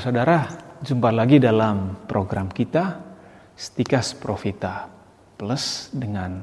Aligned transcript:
saudara-saudara, 0.00 0.80
jumpa 0.80 1.12
lagi 1.12 1.36
dalam 1.36 2.08
program 2.08 2.48
kita 2.48 3.04
Stikas 3.52 4.16
Profita 4.16 4.88
Plus 5.36 5.92
dengan 5.92 6.40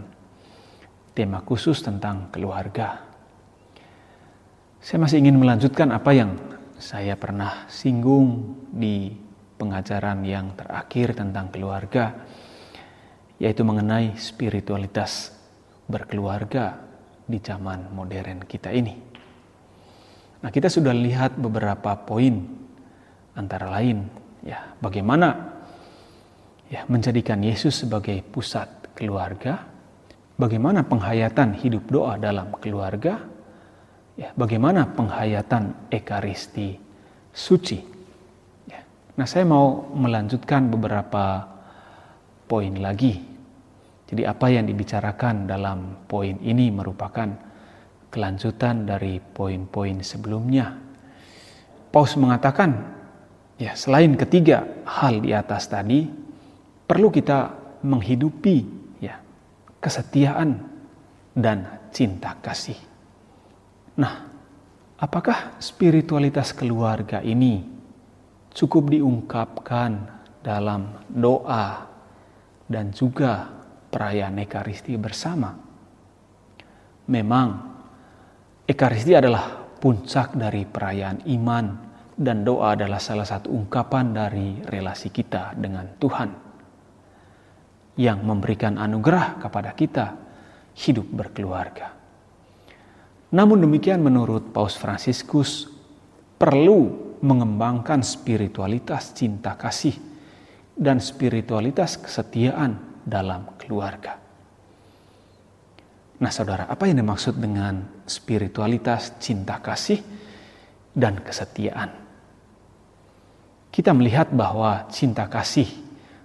tema 1.18 1.42
khusus 1.42 1.82
tentang 1.82 2.30
keluarga. 2.30 3.02
Saya 4.78 5.02
masih 5.02 5.26
ingin 5.26 5.42
melanjutkan 5.42 5.90
apa 5.90 6.14
yang 6.14 6.38
saya 6.78 7.18
pernah 7.18 7.66
singgung 7.66 8.62
di 8.70 9.10
pengajaran 9.58 10.22
yang 10.22 10.54
terakhir 10.54 11.18
tentang 11.18 11.50
keluarga, 11.50 12.14
yaitu 13.42 13.66
mengenai 13.66 14.22
spiritualitas 14.22 15.34
berkeluarga 15.90 16.78
di 17.26 17.42
zaman 17.42 17.90
modern 17.90 18.46
kita 18.46 18.70
ini. 18.70 18.94
Nah, 20.46 20.54
kita 20.54 20.70
sudah 20.70 20.94
lihat 20.94 21.42
beberapa 21.42 21.98
poin 22.06 22.57
antara 23.38 23.70
lain 23.70 24.10
ya 24.42 24.74
bagaimana 24.82 25.54
ya 26.68 26.84
menjadikan 26.90 27.40
Yesus 27.40 27.88
sebagai 27.88 28.20
pusat 28.28 28.68
keluarga, 28.98 29.64
bagaimana 30.36 30.84
penghayatan 30.84 31.56
hidup 31.56 31.88
doa 31.88 32.20
dalam 32.20 32.52
keluarga, 32.60 33.24
ya 34.20 34.34
bagaimana 34.36 34.90
penghayatan 34.90 35.94
ekaristi 35.94 36.76
suci. 37.32 37.80
Ya. 38.66 38.82
Nah, 39.16 39.28
saya 39.30 39.46
mau 39.46 39.94
melanjutkan 39.94 40.68
beberapa 40.74 41.46
poin 42.50 42.74
lagi. 42.82 43.22
Jadi 44.08 44.24
apa 44.24 44.48
yang 44.48 44.66
dibicarakan 44.66 45.52
dalam 45.52 46.08
poin 46.08 46.40
ini 46.40 46.72
merupakan 46.72 47.28
kelanjutan 48.08 48.88
dari 48.88 49.20
poin-poin 49.20 50.00
sebelumnya. 50.00 50.72
Paus 51.92 52.16
mengatakan 52.16 52.97
Ya, 53.58 53.74
selain 53.74 54.14
ketiga 54.14 54.70
hal 54.86 55.26
di 55.26 55.34
atas 55.34 55.66
tadi, 55.66 56.06
perlu 56.86 57.10
kita 57.10 57.58
menghidupi 57.82 58.58
ya 59.02 59.18
kesetiaan 59.82 60.62
dan 61.34 61.90
cinta 61.90 62.38
kasih. 62.38 62.78
Nah, 63.98 64.30
apakah 65.02 65.58
spiritualitas 65.58 66.54
keluarga 66.54 67.18
ini 67.26 67.66
cukup 68.54 68.94
diungkapkan 68.94 70.06
dalam 70.46 71.02
doa 71.10 71.90
dan 72.70 72.94
juga 72.94 73.50
perayaan 73.90 74.38
Ekaristi 74.38 74.94
bersama? 75.02 75.50
Memang 77.10 77.48
Ekaristi 78.70 79.18
adalah 79.18 79.66
puncak 79.82 80.38
dari 80.38 80.62
perayaan 80.62 81.26
iman 81.26 81.87
dan 82.18 82.42
doa 82.42 82.74
adalah 82.74 82.98
salah 82.98 83.30
satu 83.30 83.54
ungkapan 83.54 84.10
dari 84.10 84.58
relasi 84.66 85.14
kita 85.14 85.54
dengan 85.54 85.86
Tuhan 86.02 86.30
yang 88.02 88.26
memberikan 88.26 88.82
anugerah 88.82 89.38
kepada 89.38 89.78
kita 89.78 90.18
hidup 90.74 91.06
berkeluarga. 91.14 91.94
Namun 93.38 93.62
demikian 93.62 94.02
menurut 94.02 94.50
Paus 94.50 94.74
Fransiskus 94.74 95.70
perlu 96.42 97.14
mengembangkan 97.22 98.02
spiritualitas 98.02 99.14
cinta 99.14 99.54
kasih 99.54 99.94
dan 100.78 101.02
spiritualitas 101.02 101.98
kesetiaan 102.02 103.02
dalam 103.06 103.58
keluarga. 103.58 104.18
Nah, 106.18 106.34
saudara, 106.34 106.66
apa 106.66 106.90
yang 106.90 106.98
dimaksud 107.02 107.38
dengan 107.38 108.02
spiritualitas 108.10 109.22
cinta 109.22 109.62
kasih 109.62 110.02
dan 110.98 111.22
kesetiaan? 111.22 112.07
Kita 113.78 113.94
melihat 113.94 114.34
bahwa 114.34 114.90
cinta 114.90 115.30
kasih 115.30 115.70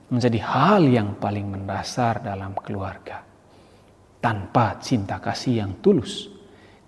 menjadi 0.09 0.41
hal 0.41 0.89
yang 0.89 1.21
paling 1.21 1.53
mendasar 1.53 2.25
dalam 2.25 2.57
keluarga. 2.57 3.21
Tanpa 4.25 4.81
cinta 4.81 5.21
kasih 5.21 5.61
yang 5.61 5.77
tulus, 5.85 6.33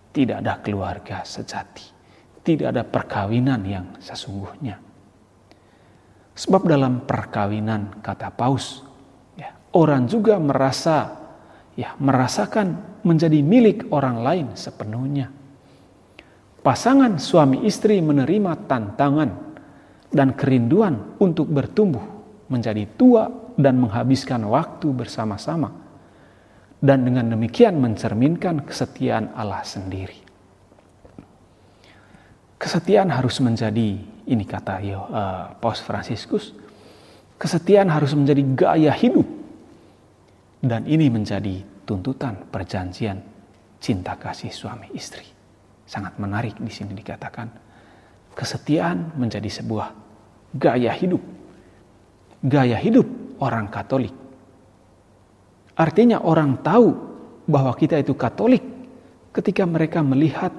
tidak 0.09 0.41
ada 0.41 0.65
keluarga 0.65 1.21
sejati, 1.21 1.85
tidak 2.41 2.73
ada 2.73 2.81
perkawinan 2.81 3.61
yang 3.69 3.93
sesungguhnya. 4.01 4.81
Sebab 6.33 6.65
dalam 6.65 7.05
perkawinan 7.05 8.01
kata 8.01 8.33
Paus, 8.33 8.89
ya, 9.37 9.53
orang 9.77 10.09
juga 10.09 10.41
merasa 10.41 11.13
ya 11.77 11.93
merasakan 12.01 13.05
menjadi 13.05 13.45
milik 13.45 13.93
orang 13.93 14.17
lain 14.25 14.47
sepenuhnya. 14.57 15.29
Pasangan 16.65 17.21
suami 17.21 17.69
istri 17.69 18.01
menerima 18.01 18.65
tantangan 18.65 19.44
dan 20.15 20.39
kerinduan 20.39 21.19
untuk 21.19 21.51
bertumbuh 21.51 22.15
menjadi 22.47 22.87
tua 22.95 23.27
dan 23.59 23.83
menghabiskan 23.83 24.47
waktu 24.47 24.95
bersama-sama. 24.95 25.75
Dan 26.85 27.03
dengan 27.03 27.33
demikian 27.33 27.81
mencerminkan 27.81 28.63
kesetiaan 28.63 29.33
Allah 29.35 29.65
sendiri. 29.65 30.21
Kesetiaan 32.61 33.09
harus 33.09 33.41
menjadi, 33.41 33.99
ini 34.05 34.45
kata 34.45 34.85
uh, 34.85 35.03
Paus 35.59 35.81
Fransiskus, 35.81 36.53
kesetiaan 37.41 37.89
harus 37.89 38.13
menjadi 38.13 38.43
gaya 38.55 38.93
hidup. 38.93 39.27
Dan 40.65 40.85
ini 40.89 41.09
menjadi 41.13 41.61
tuntutan 41.85 42.49
perjanjian 42.49 43.21
cinta 43.81 44.17
kasih 44.17 44.53
suami 44.53 44.93
istri. 44.97 45.25
Sangat 45.85 46.17
menarik 46.17 46.57
di 46.61 46.73
sini 46.73 46.97
dikatakan, 46.97 47.49
kesetiaan 48.33 49.13
menjadi 49.17 49.49
sebuah 49.49 50.04
gaya 50.55 50.95
hidup. 50.95 51.21
Gaya 52.45 52.79
hidup 52.79 53.07
orang 53.43 53.67
Katolik. 53.69 54.15
Artinya 55.75 56.23
orang 56.23 56.63
tahu 56.63 56.95
bahwa 57.51 57.75
kita 57.75 57.99
itu 57.99 58.15
Katolik 58.15 58.63
ketika 59.35 59.67
mereka 59.67 60.01
melihat 60.01 60.55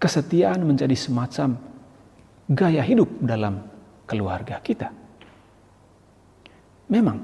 kesetiaan 0.00 0.64
menjadi 0.64 0.96
semacam 0.96 1.60
gaya 2.48 2.80
hidup 2.80 3.08
dalam 3.20 3.60
keluarga 4.08 4.60
kita. 4.64 4.88
Memang 6.88 7.18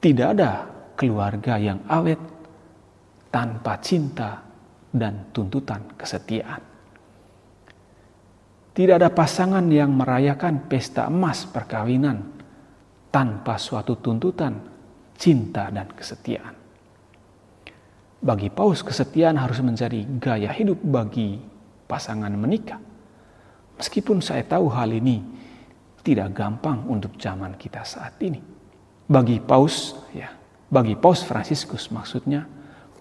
tidak 0.00 0.28
ada 0.36 0.50
keluarga 0.96 1.56
yang 1.56 1.80
awet 1.88 2.20
tanpa 3.32 3.80
cinta 3.80 4.44
dan 4.92 5.32
tuntutan 5.32 5.96
kesetiaan. 5.96 6.73
Tidak 8.74 8.98
ada 8.98 9.06
pasangan 9.14 9.62
yang 9.70 9.94
merayakan 9.94 10.66
pesta 10.66 11.06
emas 11.06 11.46
perkawinan 11.46 12.18
tanpa 13.14 13.54
suatu 13.54 14.02
tuntutan 14.02 14.58
cinta 15.14 15.70
dan 15.70 15.86
kesetiaan. 15.94 16.54
Bagi 18.18 18.50
Paus, 18.50 18.82
kesetiaan 18.82 19.38
harus 19.38 19.62
menjadi 19.62 20.02
gaya 20.18 20.50
hidup 20.50 20.82
bagi 20.82 21.38
pasangan 21.86 22.34
menikah. 22.34 22.82
Meskipun 23.78 24.18
saya 24.18 24.42
tahu 24.42 24.66
hal 24.74 24.90
ini 24.90 25.22
tidak 26.02 26.34
gampang 26.34 26.82
untuk 26.90 27.14
zaman 27.14 27.54
kita 27.54 27.86
saat 27.86 28.18
ini. 28.26 28.42
Bagi 29.06 29.38
Paus, 29.38 29.94
ya, 30.10 30.34
bagi 30.66 30.98
Paus 30.98 31.22
Fransiskus 31.22 31.94
maksudnya, 31.94 32.42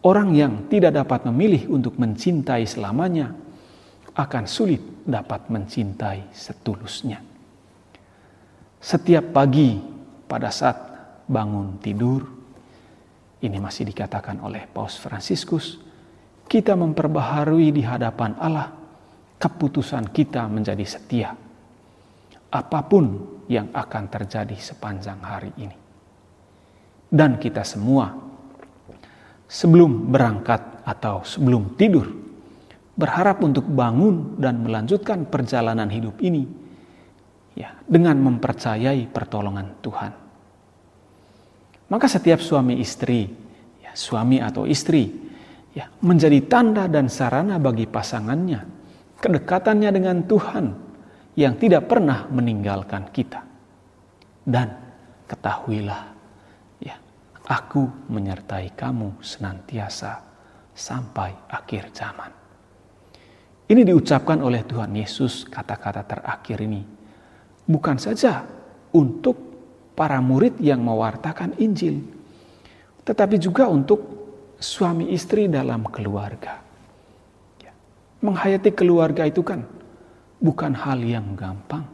orang 0.05 0.37
yang 0.37 0.69
tidak 0.69 0.93
dapat 1.01 1.25
memilih 1.25 1.71
untuk 1.73 1.97
mencintai 1.97 2.67
selamanya 2.69 3.33
akan 4.13 4.45
sulit 4.45 4.81
dapat 5.03 5.49
mencintai 5.49 6.29
setulusnya. 6.29 7.17
Setiap 8.77 9.33
pagi 9.33 9.79
pada 10.29 10.53
saat 10.53 10.77
bangun 11.25 11.81
tidur, 11.81 12.21
ini 13.41 13.57
masih 13.57 13.89
dikatakan 13.89 14.37
oleh 14.45 14.69
Paus 14.69 15.01
Fransiskus, 15.01 15.81
kita 16.45 16.77
memperbaharui 16.77 17.73
di 17.73 17.81
hadapan 17.81 18.37
Allah 18.37 18.69
keputusan 19.41 20.13
kita 20.13 20.45
menjadi 20.45 20.85
setia. 20.85 21.29
Apa 22.53 22.79
pun 22.85 23.05
yang 23.49 23.73
akan 23.73 24.03
terjadi 24.07 24.55
sepanjang 24.55 25.19
hari 25.25 25.51
ini. 25.57 25.77
Dan 27.09 27.41
kita 27.41 27.65
semua 27.65 28.13
sebelum 29.49 30.09
berangkat 30.13 30.85
atau 30.85 31.25
sebelum 31.25 31.73
tidur 31.75 32.22
berharap 32.93 33.41
untuk 33.41 33.65
bangun 33.65 34.37
dan 34.37 34.61
melanjutkan 34.61 35.25
perjalanan 35.25 35.89
hidup 35.89 36.21
ini 36.21 36.45
ya 37.57 37.73
dengan 37.85 38.17
mempercayai 38.21 39.09
pertolongan 39.09 39.81
Tuhan. 39.81 40.11
Maka 41.89 42.07
setiap 42.09 42.41
suami 42.41 42.81
istri, 42.81 43.29
ya, 43.81 43.93
suami 43.93 44.41
atau 44.41 44.65
istri 44.65 45.09
ya 45.73 45.89
menjadi 46.01 46.41
tanda 46.45 46.85
dan 46.85 47.09
sarana 47.09 47.57
bagi 47.57 47.89
pasangannya 47.89 48.83
kedekatannya 49.23 49.89
dengan 49.95 50.17
Tuhan 50.27 50.65
yang 51.39 51.55
tidak 51.55 51.87
pernah 51.87 52.27
meninggalkan 52.27 53.07
kita. 53.15 53.39
Dan 54.43 54.67
ketahuilah 55.23 56.03
ya, 56.83 56.99
aku 57.47 58.11
menyertai 58.11 58.75
kamu 58.75 59.23
senantiasa 59.23 60.19
sampai 60.75 61.31
akhir 61.47 61.95
zaman. 61.95 62.42
Ini 63.73 63.81
diucapkan 63.81 64.37
oleh 64.37 64.61
Tuhan 64.61 64.93
Yesus 64.93 65.49
kata-kata 65.49 66.05
terakhir 66.05 66.61
ini 66.61 66.85
bukan 67.65 67.97
saja 67.97 68.45
untuk 68.93 69.33
para 69.97 70.21
murid 70.21 70.61
yang 70.61 70.85
mewartakan 70.85 71.57
Injil, 71.57 72.05
tetapi 73.01 73.41
juga 73.41 73.65
untuk 73.65 73.97
suami 74.61 75.09
istri 75.09 75.49
dalam 75.49 75.89
keluarga. 75.89 76.61
Ya. 77.65 77.73
Menghayati 78.21 78.69
keluarga 78.77 79.25
itu 79.25 79.41
kan 79.41 79.65
bukan 80.37 80.77
hal 80.77 81.01
yang 81.01 81.33
gampang, 81.33 81.89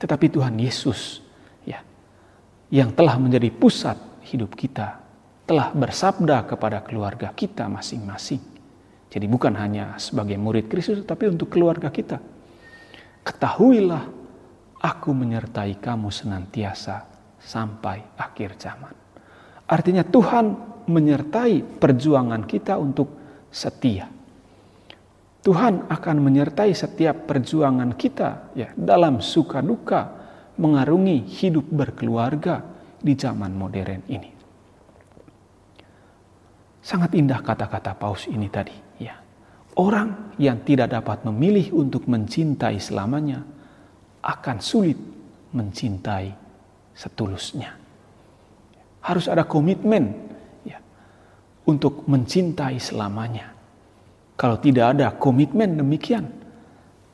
tetapi 0.00 0.32
Tuhan 0.32 0.56
Yesus 0.56 1.20
ya 1.68 1.84
yang 2.72 2.96
telah 2.96 3.20
menjadi 3.20 3.52
pusat 3.52 4.00
hidup 4.24 4.56
kita 4.56 4.96
telah 5.44 5.76
bersabda 5.76 6.48
kepada 6.48 6.80
keluarga 6.80 7.36
kita 7.36 7.68
masing-masing. 7.68 8.55
Jadi 9.06 9.26
bukan 9.30 9.54
hanya 9.54 9.94
sebagai 9.96 10.34
murid 10.36 10.66
Kristus 10.66 11.02
tapi 11.06 11.30
untuk 11.30 11.48
keluarga 11.52 11.88
kita. 11.88 12.18
Ketahuilah 13.22 14.04
aku 14.82 15.10
menyertai 15.14 15.78
kamu 15.78 16.10
senantiasa 16.10 17.06
sampai 17.38 18.02
akhir 18.18 18.58
zaman. 18.58 18.94
Artinya 19.66 20.06
Tuhan 20.06 20.46
menyertai 20.86 21.78
perjuangan 21.82 22.46
kita 22.46 22.78
untuk 22.78 23.10
setia. 23.50 24.06
Tuhan 25.42 25.86
akan 25.86 26.16
menyertai 26.18 26.74
setiap 26.74 27.30
perjuangan 27.30 27.94
kita 27.94 28.50
ya 28.58 28.74
dalam 28.74 29.22
suka 29.22 29.62
duka 29.62 30.10
mengarungi 30.58 31.22
hidup 31.22 31.70
berkeluarga 31.70 32.66
di 32.98 33.14
zaman 33.14 33.54
modern 33.54 34.02
ini. 34.10 34.30
Sangat 36.82 37.14
indah 37.18 37.42
kata-kata 37.42 37.94
Paus 37.98 38.26
ini 38.30 38.46
tadi. 38.46 38.85
Orang 39.76 40.32
yang 40.40 40.64
tidak 40.64 40.88
dapat 40.92 41.20
memilih 41.28 41.76
untuk 41.76 42.08
mencintai 42.08 42.80
selamanya 42.80 43.44
akan 44.24 44.56
sulit 44.58 44.96
mencintai 45.52 46.32
setulusnya. 46.96 47.76
Harus 49.04 49.28
ada 49.28 49.44
komitmen 49.44 50.16
ya, 50.64 50.80
untuk 51.68 52.08
mencintai 52.08 52.80
selamanya. 52.80 53.52
Kalau 54.36 54.56
tidak 54.56 54.96
ada 54.96 55.12
komitmen 55.12 55.76
demikian, 55.76 56.24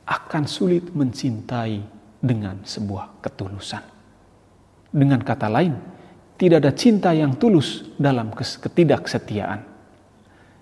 akan 0.03 0.43
sulit 0.47 0.87
mencintai 0.91 1.79
dengan 2.23 2.63
sebuah 2.63 3.23
ketulusan. 3.23 3.83
Dengan 4.91 5.19
kata 5.19 5.47
lain, 5.51 5.75
tidak 6.39 6.63
ada 6.63 6.71
cinta 6.75 7.11
yang 7.11 7.35
tulus 7.35 7.87
dalam 7.99 8.31
ketidaksetiaan. 8.35 9.59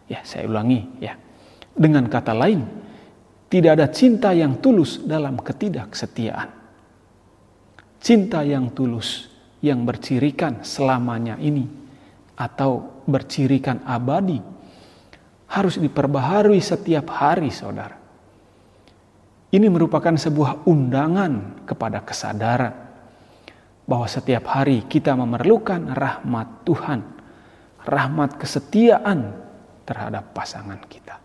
Ya, 0.09 0.21
saya 0.25 0.49
ulangi 0.49 0.85
ya. 1.01 1.17
Dengan 1.71 2.07
kata 2.11 2.33
lain, 2.35 2.61
tidak 3.51 3.71
ada 3.79 3.87
cinta 3.91 4.31
yang 4.31 4.59
tulus 4.59 5.03
dalam 5.03 5.39
ketidaksetiaan. 5.39 6.49
Cinta 8.01 8.41
yang 8.41 8.73
tulus 8.73 9.29
yang 9.61 9.85
bercirikan 9.85 10.65
selamanya 10.65 11.37
ini 11.37 11.69
atau 12.33 13.03
bercirikan 13.05 13.85
abadi 13.85 14.41
harus 15.51 15.77
diperbaharui 15.77 16.57
setiap 16.63 17.11
hari, 17.13 17.53
saudara. 17.53 17.99
Ini 19.51 19.67
merupakan 19.67 20.15
sebuah 20.15 20.63
undangan 20.65 21.67
kepada 21.67 22.01
kesadaran 22.01 22.71
bahwa 23.83 24.07
setiap 24.07 24.47
hari 24.47 24.87
kita 24.87 25.11
memerlukan 25.11 25.91
rahmat 25.91 26.63
Tuhan, 26.63 27.03
rahmat 27.83 28.39
kesetiaan 28.39 29.35
terhadap 29.83 30.31
pasangan 30.31 30.79
kita. 30.87 31.20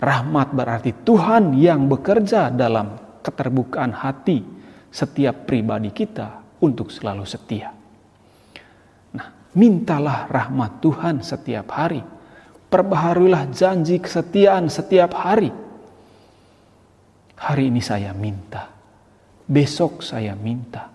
Rahmat 0.00 0.56
berarti 0.56 0.96
Tuhan 1.04 1.52
yang 1.60 1.84
bekerja 1.84 2.48
dalam 2.48 3.20
keterbukaan 3.20 3.92
hati 3.92 4.40
setiap 4.88 5.44
pribadi 5.44 5.92
kita 5.92 6.40
untuk 6.64 6.88
selalu 6.88 7.28
setia. 7.28 7.68
Nah, 9.12 9.28
mintalah 9.52 10.24
rahmat 10.32 10.80
Tuhan 10.80 11.20
setiap 11.20 11.68
hari. 11.76 12.00
Perbaharuilah 12.70 13.52
janji 13.52 14.00
kesetiaan 14.00 14.72
setiap 14.72 15.12
hari. 15.20 15.52
Hari 17.36 17.68
ini 17.68 17.84
saya 17.84 18.16
minta, 18.16 18.72
besok 19.44 20.00
saya 20.00 20.32
minta, 20.32 20.88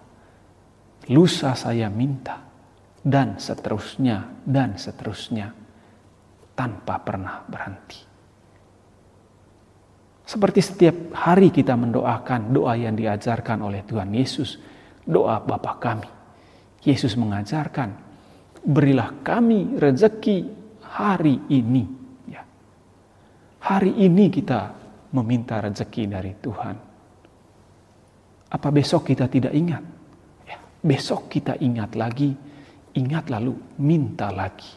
lusa 1.13 1.53
saya 1.53 1.93
minta, 1.93 2.41
dan 3.05 3.37
seterusnya, 3.37 4.41
dan 4.45 4.81
seterusnya, 4.81 5.51
tanpa 6.57 6.95
pernah 7.05 7.43
berhenti. 7.45 8.14
Seperti 10.25 10.57
setiap 10.57 11.13
hari 11.13 11.53
kita 11.53 11.77
mendoakan 11.77 12.49
doa 12.49 12.73
yang 12.73 12.97
diajarkan 12.97 13.61
oleh 13.61 13.85
Tuhan 13.85 14.09
Yesus, 14.09 14.57
doa 15.05 15.37
Bapa 15.37 15.77
kami. 15.77 16.09
Yesus 16.81 17.13
mengajarkan, 17.13 17.93
berilah 18.65 19.21
kami 19.21 19.77
rezeki 19.77 20.49
hari 20.81 21.45
ini. 21.53 21.85
Ya. 22.25 22.41
Hari 23.69 24.01
ini 24.01 24.33
kita 24.33 24.73
meminta 25.13 25.61
rezeki 25.61 26.03
dari 26.09 26.33
Tuhan. 26.41 26.75
Apa 28.49 28.69
besok 28.73 29.13
kita 29.13 29.29
tidak 29.29 29.53
ingat? 29.53 29.85
Ya. 30.49 30.57
Besok 30.81 31.29
kita 31.29 31.53
ingat 31.61 31.93
lagi, 31.93 32.33
ingat 32.97 33.29
lalu 33.29 33.53
minta 33.77 34.33
lagi. 34.33 34.73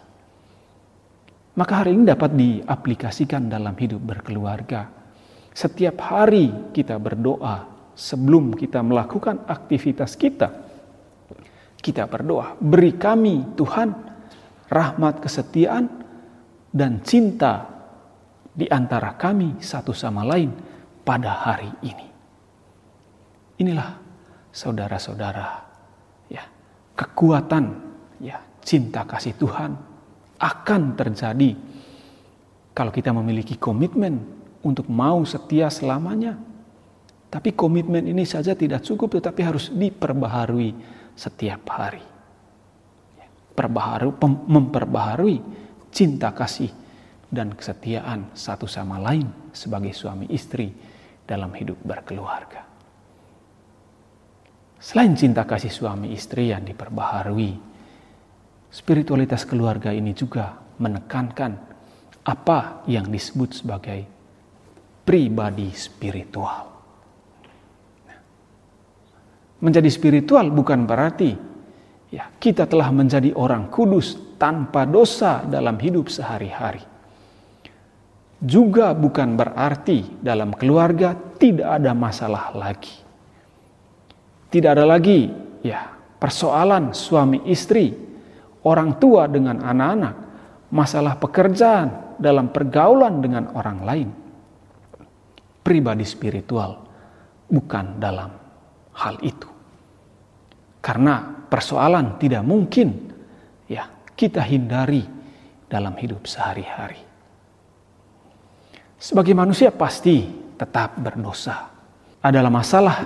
Maka 1.57 1.73
hari 1.85 1.97
ini 1.97 2.05
dapat 2.05 2.37
diaplikasikan 2.37 3.49
dalam 3.49 3.73
hidup 3.81 4.05
berkeluarga 4.05 4.98
setiap 5.59 5.99
hari 6.07 6.71
kita 6.71 7.03
berdoa 7.03 7.67
sebelum 7.99 8.55
kita 8.55 8.79
melakukan 8.79 9.43
aktivitas 9.51 10.15
kita. 10.15 10.55
Kita 11.75 12.07
berdoa, 12.07 12.55
beri 12.63 12.95
kami 12.95 13.59
Tuhan 13.59 13.91
rahmat 14.71 15.19
kesetiaan 15.19 15.91
dan 16.71 17.03
cinta 17.03 17.67
di 18.55 18.71
antara 18.71 19.19
kami 19.19 19.59
satu 19.59 19.91
sama 19.91 20.23
lain 20.23 20.55
pada 21.03 21.43
hari 21.43 21.71
ini. 21.83 22.07
Inilah 23.59 23.99
saudara-saudara 24.55 25.49
ya, 26.31 26.47
kekuatan 26.95 27.65
ya 28.23 28.39
cinta 28.63 29.03
kasih 29.03 29.35
Tuhan 29.35 29.75
akan 30.39 30.83
terjadi 30.95 31.51
kalau 32.75 32.95
kita 32.95 33.11
memiliki 33.11 33.59
komitmen 33.59 34.38
untuk 34.63 34.91
mau 34.91 35.23
setia 35.23 35.71
selamanya. 35.71 36.39
Tapi 37.29 37.53
komitmen 37.53 38.09
ini 38.09 38.25
saja 38.25 38.57
tidak 38.57 38.81
cukup 38.83 39.21
tetapi 39.21 39.41
harus 39.45 39.69
diperbaharui 39.69 40.73
setiap 41.13 41.63
hari. 41.69 42.01
Perbaharu, 43.53 44.15
memperbaharui 44.49 45.37
cinta 45.93 46.33
kasih 46.33 46.71
dan 47.29 47.53
kesetiaan 47.53 48.33
satu 48.33 48.65
sama 48.65 48.97
lain 48.97 49.29
sebagai 49.53 49.93
suami 49.93 50.31
istri 50.33 50.73
dalam 51.29 51.53
hidup 51.53 51.77
berkeluarga. 51.85 52.65
Selain 54.79 55.13
cinta 55.19 55.43
kasih 55.43 55.75
suami 55.75 56.15
istri 56.15 56.55
yang 56.55 56.63
diperbaharui, 56.65 57.53
spiritualitas 58.71 59.43
keluarga 59.43 59.91
ini 59.91 60.15
juga 60.15 60.55
menekankan 60.79 61.53
apa 62.25 62.87
yang 62.87 63.11
disebut 63.11 63.59
sebagai 63.59 64.18
pribadi 65.09 65.73
spiritual. 65.73 66.69
Menjadi 69.65 69.89
spiritual 69.89 70.53
bukan 70.53 70.85
berarti 70.85 71.33
ya 72.13 72.29
kita 72.37 72.69
telah 72.69 72.93
menjadi 72.93 73.33
orang 73.33 73.73
kudus 73.73 74.37
tanpa 74.37 74.85
dosa 74.85 75.49
dalam 75.49 75.81
hidup 75.81 76.13
sehari-hari. 76.13 76.85
Juga 78.39 78.93
bukan 78.93 79.33
berarti 79.33 80.21
dalam 80.21 80.53
keluarga 80.53 81.17
tidak 81.41 81.81
ada 81.81 81.97
masalah 81.97 82.53
lagi. 82.53 83.01
Tidak 84.53 84.71
ada 84.77 84.85
lagi 84.85 85.25
ya 85.65 85.89
persoalan 86.21 86.93
suami 86.93 87.49
istri, 87.49 87.97
orang 88.63 89.01
tua 89.01 89.25
dengan 89.25 89.65
anak-anak, 89.65 90.15
masalah 90.69 91.17
pekerjaan 91.17 92.21
dalam 92.21 92.53
pergaulan 92.53 93.25
dengan 93.25 93.51
orang 93.57 93.81
lain 93.83 94.28
pribadi 95.69 96.09
spiritual, 96.09 96.81
bukan 97.45 98.01
dalam 98.01 98.33
hal 98.97 99.21
itu. 99.21 99.45
Karena 100.81 101.45
persoalan 101.45 102.17
tidak 102.17 102.41
mungkin 102.41 103.13
ya 103.69 103.85
kita 104.17 104.41
hindari 104.49 105.05
dalam 105.69 105.93
hidup 106.01 106.25
sehari-hari. 106.25 107.05
Sebagai 108.97 109.37
manusia 109.37 109.69
pasti 109.69 110.25
tetap 110.57 110.97
berdosa. 110.97 111.69
Adalah 112.25 112.49
masalah 112.49 112.97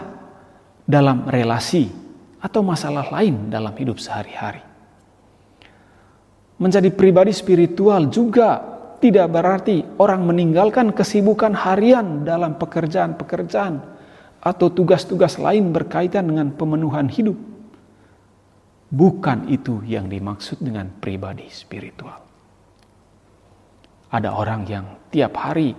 dalam 0.86 1.26
relasi 1.26 1.90
atau 2.38 2.62
masalah 2.62 3.10
lain 3.10 3.50
dalam 3.50 3.74
hidup 3.74 3.98
sehari-hari. 3.98 4.62
Menjadi 6.62 6.94
pribadi 6.94 7.34
spiritual 7.34 8.06
juga 8.06 8.71
tidak 9.02 9.34
berarti 9.34 9.82
orang 9.98 10.22
meninggalkan 10.30 10.94
kesibukan 10.94 11.58
harian 11.58 12.22
dalam 12.22 12.54
pekerjaan-pekerjaan 12.54 13.82
atau 14.38 14.70
tugas-tugas 14.70 15.42
lain 15.42 15.74
berkaitan 15.74 16.30
dengan 16.30 16.54
pemenuhan 16.54 17.10
hidup. 17.10 17.34
Bukan 18.92 19.50
itu 19.50 19.82
yang 19.90 20.06
dimaksud 20.06 20.62
dengan 20.62 20.86
pribadi 21.02 21.50
spiritual. 21.50 22.22
Ada 24.12 24.30
orang 24.30 24.62
yang 24.70 24.86
tiap 25.10 25.34
hari 25.34 25.74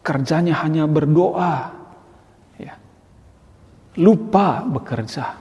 kerjanya 0.00 0.64
hanya 0.64 0.88
berdoa, 0.88 1.76
ya, 2.56 2.72
lupa 4.00 4.64
bekerja. 4.64 5.36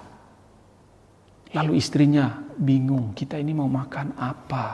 Lalu 1.55 1.79
istrinya 1.79 2.43
bingung, 2.59 3.15
kita 3.15 3.39
ini 3.39 3.55
mau 3.55 3.69
makan 3.69 4.17
apa? 4.17 4.65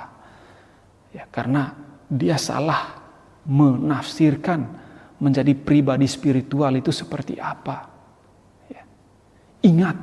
Ya, 1.11 1.27
karena 1.27 1.75
dia 2.09 2.37
salah 2.37 3.01
menafsirkan 3.45 4.85
menjadi 5.21 5.53
pribadi 5.55 6.05
spiritual 6.09 6.75
itu 6.75 6.91
seperti 6.91 7.39
apa. 7.39 7.77
Ya. 8.67 8.83
Ingat, 9.63 9.97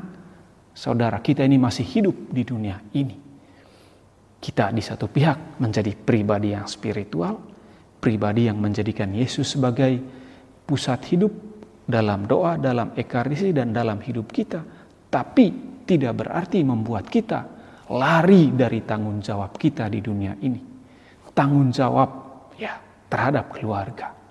saudara 0.72 1.20
kita 1.20 1.44
ini 1.44 1.60
masih 1.60 1.84
hidup 1.84 2.16
di 2.32 2.42
dunia 2.42 2.80
ini. 2.96 3.16
Kita 4.42 4.74
di 4.74 4.82
satu 4.82 5.06
pihak 5.06 5.62
menjadi 5.62 5.94
pribadi 5.94 6.50
yang 6.50 6.66
spiritual, 6.66 7.38
pribadi 8.02 8.50
yang 8.50 8.58
menjadikan 8.58 9.14
Yesus 9.14 9.54
sebagai 9.54 10.02
pusat 10.66 10.98
hidup 11.14 11.30
dalam 11.86 12.26
doa, 12.26 12.58
dalam 12.58 12.90
ekaristi 12.98 13.54
dan 13.54 13.70
dalam 13.70 14.02
hidup 14.02 14.32
kita. 14.34 14.58
Tapi 15.06 15.46
tidak 15.86 16.26
berarti 16.26 16.64
membuat 16.66 17.06
kita 17.06 17.46
lari 17.92 18.50
dari 18.50 18.82
tanggung 18.82 19.22
jawab 19.22 19.54
kita 19.54 19.86
di 19.86 20.00
dunia 20.02 20.34
ini. 20.42 20.71
Tanggung 21.32 21.72
jawab 21.72 22.08
ya 22.60 22.76
terhadap 23.08 23.52
keluarga 23.56 24.22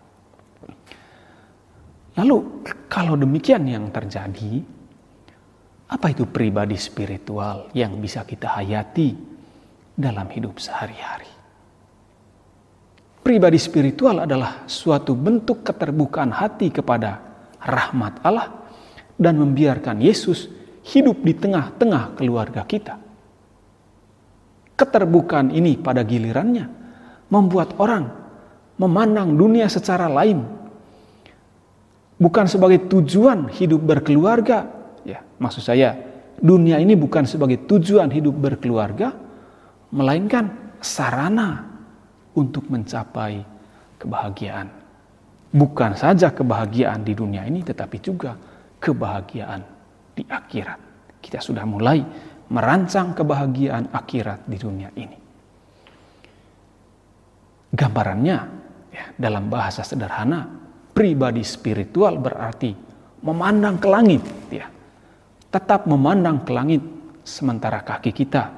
Lalu 2.19 2.67
kalau 2.91 3.15
demikian 3.15 3.63
yang 3.63 3.87
terjadi, 3.87 4.59
apa 5.87 6.11
itu 6.11 6.27
pribadi 6.27 6.75
spiritual 6.75 7.71
yang 7.71 7.95
bisa 8.03 8.27
kita 8.27 8.51
hayati 8.51 9.15
dalam 9.95 10.27
hidup 10.27 10.59
sehari-hari? 10.59 11.31
Pribadi 13.21 13.55
spiritual 13.61 14.27
adalah 14.27 14.67
suatu 14.67 15.15
bentuk 15.15 15.63
keterbukaan 15.63 16.35
hati 16.35 16.73
kepada 16.73 17.21
rahmat 17.63 18.19
Allah 18.27 18.49
dan 19.15 19.39
membiarkan 19.39 20.03
Yesus 20.03 20.51
hidup 20.91 21.23
di 21.23 21.31
tengah-tengah 21.37 22.17
keluarga 22.19 22.67
kita. 22.67 22.97
Keterbukaan 24.75 25.53
ini 25.53 25.77
pada 25.77 26.01
gilirannya 26.01 26.80
membuat 27.31 27.73
orang 27.79 28.11
memandang 28.75 29.33
dunia 29.39 29.71
secara 29.71 30.11
lain 30.11 30.61
bukan 32.21 32.45
sebagai 32.45 32.85
tujuan 32.85 33.49
hidup 33.49 33.81
berkeluarga. 33.81 34.69
Ya, 35.01 35.25
maksud 35.41 35.65
saya, 35.65 35.97
dunia 36.37 36.77
ini 36.77 36.93
bukan 36.93 37.25
sebagai 37.25 37.65
tujuan 37.65 38.13
hidup 38.13 38.37
berkeluarga, 38.37 39.17
melainkan 39.89 40.77
sarana 40.77 41.65
untuk 42.37 42.69
mencapai 42.69 43.41
kebahagiaan. 43.97 44.69
Bukan 45.51 45.99
saja 45.99 46.31
kebahagiaan 46.31 47.03
di 47.03 47.11
dunia 47.17 47.43
ini, 47.43 47.65
tetapi 47.65 47.97
juga 47.99 48.37
kebahagiaan 48.79 49.61
di 50.15 50.23
akhirat. 50.23 50.79
Kita 51.19 51.43
sudah 51.43 51.67
mulai 51.67 51.99
merancang 52.47 53.11
kebahagiaan 53.11 53.91
akhirat 53.91 54.47
di 54.47 54.55
dunia 54.55 54.89
ini. 54.95 55.20
Gambarannya, 57.71 58.37
ya, 58.91 59.05
dalam 59.15 59.47
bahasa 59.47 59.83
sederhana, 59.87 60.43
pribadi 60.91 61.39
spiritual 61.41 62.19
berarti 62.19 62.75
memandang 63.23 63.79
ke 63.79 63.87
langit 63.87 64.23
ya. 64.51 64.67
Tetap 65.51 65.87
memandang 65.87 66.43
ke 66.43 66.51
langit 66.51 66.83
sementara 67.23 67.83
kaki 67.83 68.11
kita 68.11 68.51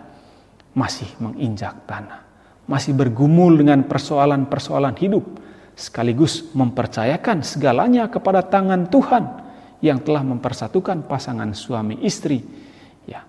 masih 0.74 1.10
menginjak 1.22 1.86
tanah. 1.86 2.25
Masih 2.65 2.96
bergumul 2.96 3.60
dengan 3.60 3.86
persoalan-persoalan 3.86 4.96
hidup 4.98 5.25
sekaligus 5.74 6.53
mempercayakan 6.53 7.41
segalanya 7.41 8.08
kepada 8.08 8.46
tangan 8.46 8.88
Tuhan 8.88 9.24
yang 9.84 10.00
telah 10.00 10.24
mempersatukan 10.24 11.05
pasangan 11.10 11.51
suami 11.51 12.00
istri 12.05 12.39
ya 13.03 13.25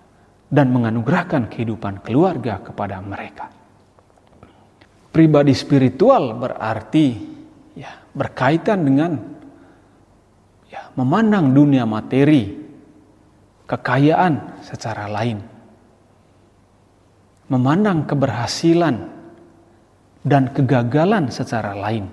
dan 0.47 0.71
menganugerahkan 0.71 1.51
kehidupan 1.51 2.05
keluarga 2.05 2.63
kepada 2.63 3.01
mereka. 3.03 3.64
Pribadi 5.15 5.55
spiritual 5.55 6.35
berarti 6.35 7.15
ya 7.71 8.03
berkaitan 8.11 8.83
dengan 8.83 9.15
ya 10.67 10.91
memandang 10.99 11.55
dunia 11.55 11.87
materi, 11.87 12.51
kekayaan 13.63 14.59
secara 14.59 15.07
lain. 15.07 15.39
Memandang 17.47 18.03
keberhasilan 18.03 18.95
dan 20.19 20.51
kegagalan 20.51 21.31
secara 21.31 21.71
lain. 21.71 22.11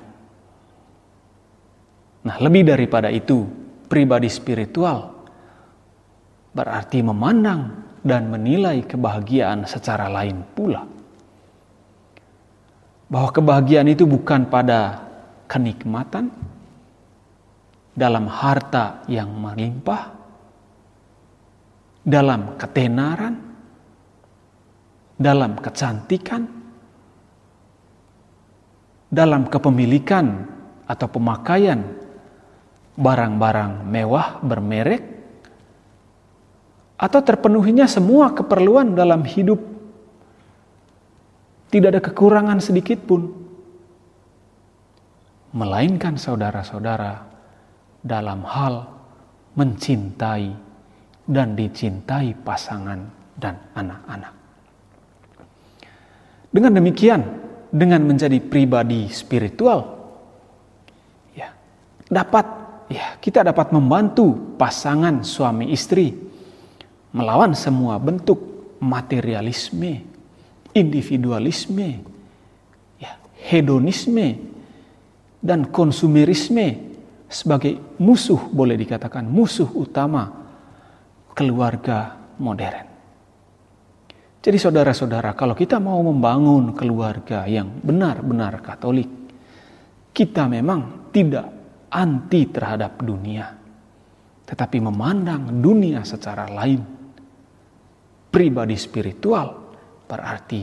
Nah, 2.23 2.39
lebih 2.39 2.71
daripada 2.71 3.11
itu, 3.11 3.43
pribadi 3.91 4.31
spiritual 4.31 5.11
berarti 6.55 7.03
memandang 7.03 7.83
dan 8.07 8.31
menilai 8.31 8.87
kebahagiaan 8.87 9.67
secara 9.67 10.07
lain 10.07 10.47
pula. 10.55 11.02
Bahwa 13.13 13.29
kebahagiaan 13.29 13.93
itu 13.93 14.09
bukan 14.09 14.49
pada 14.49 15.05
kenikmatan, 15.45 16.33
dalam 17.93 18.25
harta 18.25 19.05
yang 19.05 19.29
melimpah, 19.37 20.17
dalam 22.01 22.57
ketenaran, 22.57 23.37
dalam 25.21 25.61
kecantikan, 25.61 26.49
dalam 29.13 29.45
kepemilikan 29.53 30.49
atau 30.89 31.07
pemakaian 31.13 31.85
barang-barang 32.97 33.85
mewah 33.85 34.41
bermerek, 34.41 35.05
atau 36.97 37.21
terpenuhinya 37.21 37.85
semua 37.85 38.33
keperluan 38.33 38.97
dalam 38.97 39.21
hidup, 39.21 39.61
tidak 41.73 41.97
ada 41.97 42.03
kekurangan 42.05 42.61
sedikit 42.61 43.01
pun 43.01 43.33
melainkan 45.57 46.21
saudara-saudara 46.21 47.25
dalam 48.05 48.45
hal 48.45 48.85
mencintai 49.57 50.53
dan 51.25 51.57
dicintai 51.57 52.37
pasangan 52.45 53.01
dan 53.37 53.57
anak-anak. 53.73 54.35
Dengan 56.53 56.73
demikian, 56.77 57.21
dengan 57.73 58.05
menjadi 58.05 58.37
pribadi 58.45 59.09
spiritual, 59.09 59.89
ya, 61.33 61.49
dapat 62.13 62.45
ya 62.93 63.17
kita 63.17 63.41
dapat 63.41 63.73
membantu 63.73 64.57
pasangan 64.61 65.25
suami 65.25 65.73
istri 65.73 66.13
melawan 67.17 67.57
semua 67.57 67.97
bentuk 67.97 68.41
materialisme, 68.81 70.12
individualisme, 70.73 71.89
ya, 72.99 73.13
hedonisme, 73.49 74.29
dan 75.43 75.69
konsumerisme 75.69 76.93
sebagai 77.27 77.97
musuh 77.99 78.39
boleh 78.53 78.77
dikatakan 78.77 79.25
musuh 79.25 79.69
utama 79.73 80.29
keluarga 81.33 82.17
modern. 82.37 82.93
Jadi 84.43 84.59
saudara-saudara, 84.59 85.39
kalau 85.39 85.55
kita 85.55 85.79
mau 85.79 86.03
membangun 86.03 86.75
keluarga 86.75 87.47
yang 87.47 87.79
benar-benar 87.79 88.59
Katolik, 88.59 89.07
kita 90.11 90.51
memang 90.51 91.11
tidak 91.15 91.47
anti 91.95 92.51
terhadap 92.51 92.99
dunia, 92.99 93.47
tetapi 94.43 94.83
memandang 94.83 95.63
dunia 95.63 96.03
secara 96.03 96.51
lain. 96.51 96.83
Pribadi 98.33 98.75
spiritual 98.75 99.62
berarti 100.13 100.61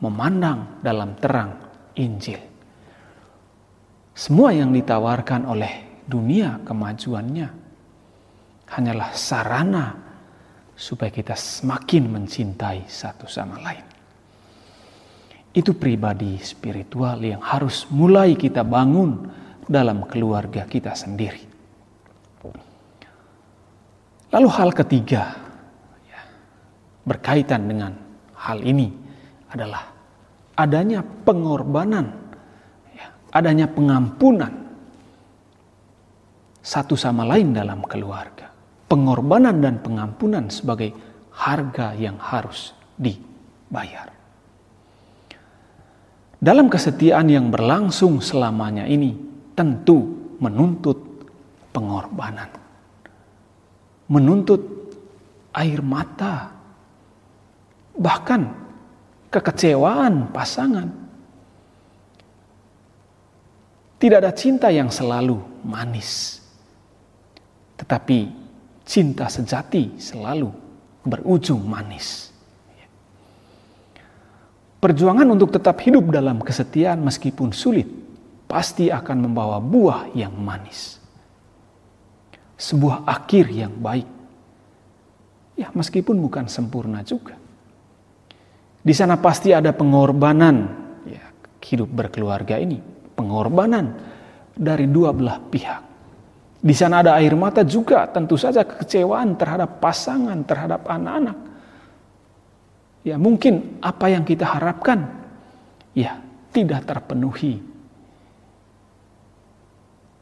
memandang 0.00 0.80
dalam 0.80 1.12
terang 1.20 1.52
Injil. 2.00 2.40
Semua 4.16 4.56
yang 4.56 4.72
ditawarkan 4.72 5.44
oleh 5.44 6.00
dunia 6.08 6.64
kemajuannya 6.64 7.48
hanyalah 8.72 9.12
sarana 9.12 9.86
supaya 10.72 11.12
kita 11.12 11.36
semakin 11.36 12.08
mencintai 12.08 12.88
satu 12.88 13.28
sama 13.28 13.60
lain. 13.60 13.84
Itu 15.52 15.76
pribadi 15.76 16.40
spiritual 16.40 17.20
yang 17.20 17.44
harus 17.44 17.88
mulai 17.92 18.36
kita 18.36 18.64
bangun 18.64 19.28
dalam 19.68 20.04
keluarga 20.08 20.64
kita 20.64 20.96
sendiri. 20.96 21.44
Lalu 24.32 24.48
hal 24.52 24.70
ketiga 24.76 25.32
ya, 26.04 26.20
berkaitan 27.08 27.72
dengan 27.72 28.05
hal 28.36 28.60
ini 28.62 28.92
adalah 29.52 29.88
adanya 30.56 31.00
pengorbanan 31.02 32.26
adanya 33.36 33.68
pengampunan 33.68 34.52
satu 36.64 36.96
sama 36.96 37.28
lain 37.28 37.52
dalam 37.52 37.84
keluarga. 37.84 38.48
Pengorbanan 38.88 39.60
dan 39.60 39.82
pengampunan 39.84 40.48
sebagai 40.48 40.96
harga 41.36 41.92
yang 41.92 42.16
harus 42.16 42.72
dibayar. 42.96 44.08
Dalam 46.40 46.70
kesetiaan 46.70 47.28
yang 47.28 47.50
berlangsung 47.52 48.22
selamanya 48.22 48.88
ini 48.88 49.12
tentu 49.52 50.32
menuntut 50.40 50.98
pengorbanan. 51.74 52.50
Menuntut 54.08 54.62
air 55.52 55.82
mata. 55.82 56.55
Bahkan 57.96 58.42
kekecewaan 59.32 60.32
pasangan. 60.32 60.88
Tidak 63.96 64.18
ada 64.20 64.32
cinta 64.36 64.68
yang 64.68 64.92
selalu 64.92 65.40
manis. 65.64 66.40
Tetapi 67.80 68.28
cinta 68.84 69.28
sejati 69.28 69.96
selalu 69.96 70.52
berujung 71.04 71.64
manis. 71.64 72.32
Perjuangan 74.76 75.26
untuk 75.32 75.50
tetap 75.50 75.80
hidup 75.80 76.12
dalam 76.12 76.38
kesetiaan 76.44 77.00
meskipun 77.00 77.50
sulit 77.50 77.88
pasti 78.46 78.92
akan 78.92 79.26
membawa 79.26 79.58
buah 79.58 80.12
yang 80.12 80.36
manis. 80.36 81.00
Sebuah 82.60 83.08
akhir 83.08 83.48
yang 83.50 83.72
baik. 83.80 84.08
Ya, 85.56 85.72
meskipun 85.72 86.20
bukan 86.20 86.46
sempurna 86.52 87.00
juga. 87.00 87.45
Di 88.86 88.94
sana 88.94 89.18
pasti 89.18 89.50
ada 89.50 89.74
pengorbanan 89.74 90.56
ya, 91.10 91.26
hidup 91.58 91.90
berkeluarga 91.90 92.54
ini, 92.54 92.78
pengorbanan 93.18 93.98
dari 94.54 94.86
dua 94.86 95.10
belah 95.10 95.42
pihak. 95.42 95.82
Di 96.62 96.70
sana 96.70 97.02
ada 97.02 97.18
air 97.18 97.34
mata 97.34 97.66
juga, 97.66 98.06
tentu 98.06 98.38
saja 98.38 98.62
kekecewaan 98.62 99.34
terhadap 99.34 99.82
pasangan, 99.82 100.38
terhadap 100.46 100.86
anak-anak. 100.86 101.38
Ya, 103.02 103.18
mungkin 103.18 103.82
apa 103.82 104.06
yang 104.06 104.22
kita 104.22 104.54
harapkan 104.54 105.02
ya 105.90 106.22
tidak 106.54 106.86
terpenuhi. 106.86 107.58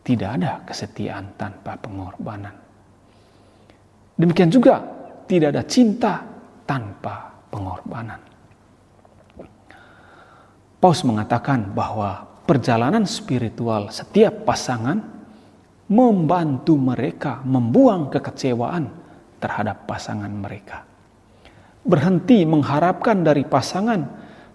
Tidak 0.04 0.30
ada 0.40 0.64
kesetiaan 0.64 1.36
tanpa 1.36 1.76
pengorbanan. 1.80 2.52
Demikian 4.16 4.48
juga 4.48 4.80
tidak 5.28 5.52
ada 5.52 5.64
cinta 5.68 6.20
tanpa 6.64 7.28
pengorbanan. 7.52 8.33
Paus 10.84 11.00
mengatakan 11.00 11.72
bahwa 11.72 12.28
perjalanan 12.44 13.08
spiritual 13.08 13.88
setiap 13.88 14.44
pasangan 14.44 15.00
membantu 15.88 16.76
mereka 16.76 17.40
membuang 17.40 18.12
kekecewaan 18.12 18.92
terhadap 19.40 19.88
pasangan 19.88 20.28
mereka. 20.28 20.84
Berhenti 21.88 22.44
mengharapkan 22.44 23.24
dari 23.24 23.48
pasangan 23.48 24.04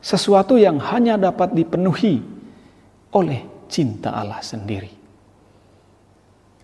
sesuatu 0.05 0.53
yang 0.53 0.77
hanya 0.77 1.17
dapat 1.17 1.49
dipenuhi 1.57 2.21
oleh 3.17 3.65
cinta 3.65 4.13
Allah 4.13 4.45
sendiri. 4.45 4.93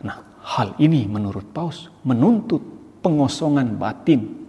Nah, 0.06 0.46
hal 0.46 0.78
ini 0.78 1.10
menurut 1.10 1.50
Paus 1.50 1.90
menuntut 2.06 2.62
pengosongan 3.02 3.82
batin. 3.82 4.45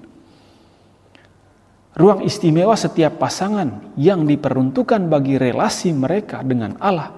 Ruang 1.96 2.28
istimewa 2.28 2.76
setiap 2.76 3.16
pasangan 3.16 3.96
yang 3.96 4.28
diperuntukkan 4.28 5.08
bagi 5.08 5.40
relasi 5.40 5.96
mereka 5.96 6.44
dengan 6.44 6.76
Allah 6.76 7.08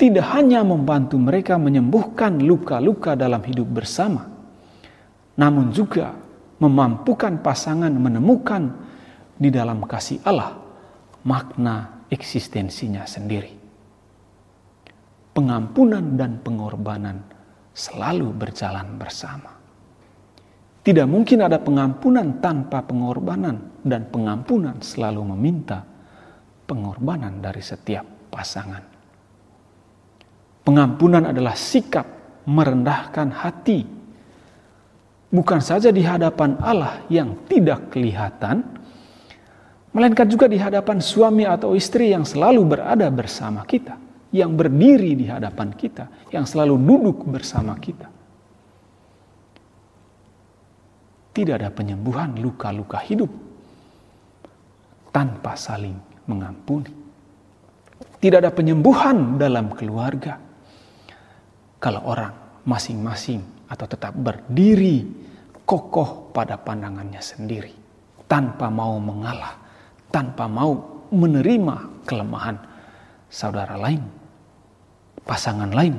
tidak 0.00 0.24
hanya 0.32 0.64
membantu 0.64 1.20
mereka 1.20 1.60
menyembuhkan 1.60 2.40
luka-luka 2.40 3.12
dalam 3.12 3.44
hidup 3.44 3.68
bersama, 3.68 4.24
namun 5.36 5.68
juga 5.68 6.16
memampukan 6.56 7.44
pasangan 7.44 7.92
menemukan 7.92 8.72
di 9.36 9.52
dalam 9.52 9.84
kasih 9.84 10.24
Allah 10.24 10.56
makna 11.28 12.08
eksistensinya 12.08 13.04
sendiri. 13.04 13.52
Pengampunan 15.36 16.16
dan 16.16 16.40
pengorbanan 16.40 17.20
selalu 17.76 18.32
berjalan 18.32 18.96
bersama. 18.96 19.59
Tidak 20.90 21.06
mungkin 21.06 21.46
ada 21.46 21.62
pengampunan 21.62 22.42
tanpa 22.42 22.82
pengorbanan, 22.82 23.78
dan 23.86 24.10
pengampunan 24.10 24.82
selalu 24.82 25.22
meminta 25.22 25.86
pengorbanan 26.66 27.38
dari 27.38 27.62
setiap 27.62 28.02
pasangan. 28.26 28.82
Pengampunan 30.66 31.30
adalah 31.30 31.54
sikap 31.54 32.42
merendahkan 32.42 33.30
hati, 33.30 33.86
bukan 35.30 35.62
saja 35.62 35.94
di 35.94 36.02
hadapan 36.02 36.58
Allah 36.58 37.06
yang 37.06 37.38
tidak 37.46 37.94
kelihatan, 37.94 38.66
melainkan 39.94 40.26
juga 40.26 40.50
di 40.50 40.58
hadapan 40.58 40.98
suami 40.98 41.46
atau 41.46 41.78
istri 41.78 42.10
yang 42.10 42.26
selalu 42.26 42.66
berada 42.66 43.06
bersama 43.14 43.62
kita, 43.62 43.94
yang 44.34 44.58
berdiri 44.58 45.14
di 45.14 45.30
hadapan 45.30 45.70
kita, 45.70 46.34
yang 46.34 46.50
selalu 46.50 46.74
duduk 46.82 47.30
bersama 47.30 47.78
kita. 47.78 48.18
Tidak 51.30 51.54
ada 51.54 51.70
penyembuhan 51.70 52.34
luka-luka 52.42 52.98
hidup 53.06 53.30
tanpa 55.14 55.54
saling 55.54 55.94
mengampuni. 56.26 56.90
Tidak 58.20 58.38
ada 58.42 58.52
penyembuhan 58.52 59.40
dalam 59.40 59.72
keluarga 59.72 60.36
kalau 61.80 62.04
orang 62.04 62.62
masing-masing 62.68 63.40
atau 63.70 63.86
tetap 63.88 64.12
berdiri 64.12 65.06
kokoh 65.64 66.34
pada 66.34 66.58
pandangannya 66.58 67.22
sendiri 67.22 67.72
tanpa 68.26 68.68
mau 68.68 68.98
mengalah, 68.98 69.56
tanpa 70.12 70.50
mau 70.50 71.02
menerima 71.10 72.06
kelemahan 72.06 72.58
saudara 73.30 73.74
lain, 73.78 74.02
pasangan 75.22 75.70
lain, 75.70 75.98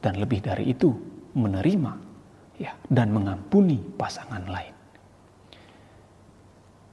dan 0.00 0.16
lebih 0.16 0.40
dari 0.44 0.72
itu 0.72 0.92
menerima 1.36 2.11
ya 2.60 2.76
dan 2.88 3.12
mengampuni 3.12 3.80
pasangan 3.96 4.44
lain. 4.48 4.74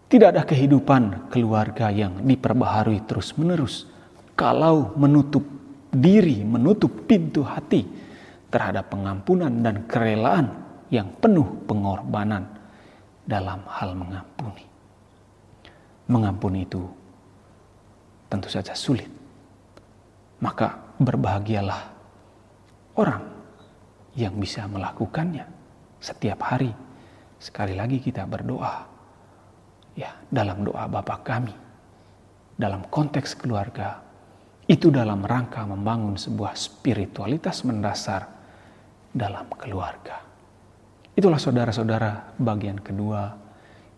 Tidak 0.09 0.25
ada 0.33 0.41
kehidupan 0.41 1.29
keluarga 1.29 1.93
yang 1.93 2.25
diperbaharui 2.25 3.05
terus-menerus 3.05 3.85
kalau 4.33 4.97
menutup 4.97 5.45
diri, 5.93 6.41
menutup 6.41 7.05
pintu 7.05 7.45
hati 7.45 7.85
terhadap 8.49 8.89
pengampunan 8.89 9.53
dan 9.61 9.85
kerelaan 9.85 10.49
yang 10.89 11.13
penuh 11.21 11.45
pengorbanan 11.69 12.49
dalam 13.21 13.61
hal 13.69 13.93
mengampuni. 13.93 14.65
Mengampuni 16.09 16.65
itu 16.65 16.81
tentu 18.25 18.49
saja 18.49 18.73
sulit. 18.73 19.09
Maka 20.41 20.97
berbahagialah 20.97 21.81
orang 22.97 23.38
yang 24.19 24.35
bisa 24.35 24.67
melakukannya 24.67 25.47
setiap 26.03 26.43
hari. 26.43 26.75
Sekali 27.39 27.71
lagi 27.71 28.03
kita 28.03 28.27
berdoa 28.27 28.83
ya 29.95 30.11
dalam 30.27 30.67
doa 30.67 30.91
Bapa 30.91 31.23
kami 31.23 31.55
dalam 32.59 32.83
konteks 32.91 33.39
keluarga 33.39 34.03
itu 34.67 34.91
dalam 34.91 35.23
rangka 35.23 35.63
membangun 35.63 36.19
sebuah 36.19 36.53
spiritualitas 36.59 37.63
mendasar 37.63 38.27
dalam 39.15 39.47
keluarga. 39.55 40.19
Itulah 41.15 41.39
saudara-saudara 41.39 42.35
bagian 42.35 42.83
kedua 42.83 43.33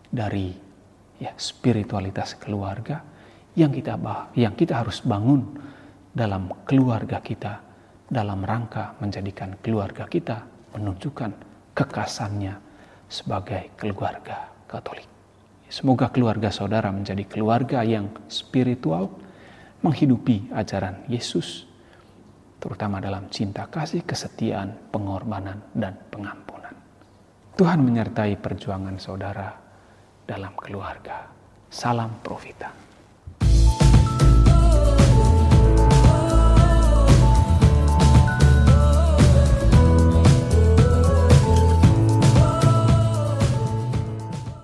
dari 0.06 0.54
ya 1.18 1.34
spiritualitas 1.34 2.38
keluarga 2.38 3.02
yang 3.58 3.74
kita 3.74 3.98
yang 4.38 4.54
kita 4.54 4.80
harus 4.80 5.02
bangun 5.02 5.58
dalam 6.14 6.48
keluarga 6.64 7.20
kita 7.20 7.71
dalam 8.12 8.44
rangka 8.44 8.92
menjadikan 9.00 9.56
keluarga 9.64 10.04
kita 10.04 10.44
menunjukkan 10.76 11.32
kekasannya 11.72 12.60
sebagai 13.08 13.72
keluarga 13.80 14.52
Katolik. 14.68 15.08
Semoga 15.72 16.12
keluarga 16.12 16.52
saudara 16.52 16.92
menjadi 16.92 17.24
keluarga 17.24 17.80
yang 17.80 18.12
spiritual, 18.28 19.08
menghidupi 19.80 20.52
ajaran 20.52 21.08
Yesus, 21.08 21.64
terutama 22.60 23.00
dalam 23.00 23.32
cinta 23.32 23.64
kasih, 23.64 24.04
kesetiaan, 24.04 24.92
pengorbanan, 24.92 25.64
dan 25.72 25.96
pengampunan. 26.12 26.76
Tuhan 27.56 27.80
menyertai 27.80 28.36
perjuangan 28.36 29.00
saudara 29.00 29.48
dalam 30.28 30.52
keluarga. 30.60 31.24
Salam 31.72 32.20
Profita. 32.20 32.91